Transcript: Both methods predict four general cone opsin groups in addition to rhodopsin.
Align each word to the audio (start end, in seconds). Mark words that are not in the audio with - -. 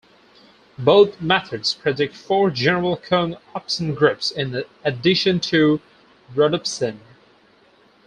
Both 0.79 1.21
methods 1.21 1.75
predict 1.75 2.15
four 2.15 2.49
general 2.49 2.97
cone 2.97 3.37
opsin 3.55 3.95
groups 3.95 4.31
in 4.31 4.63
addition 4.83 5.39
to 5.51 5.79
rhodopsin. 6.33 6.97